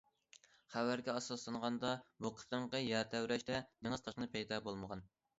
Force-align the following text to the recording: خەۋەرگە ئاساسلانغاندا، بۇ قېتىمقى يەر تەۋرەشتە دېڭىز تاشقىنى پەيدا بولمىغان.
خەۋەرگە 0.75 1.11
ئاساسلانغاندا، 1.17 1.91
بۇ 2.25 2.31
قېتىمقى 2.39 2.81
يەر 2.83 3.11
تەۋرەشتە 3.11 3.59
دېڭىز 3.83 4.03
تاشقىنى 4.07 4.29
پەيدا 4.37 4.59
بولمىغان. 4.69 5.05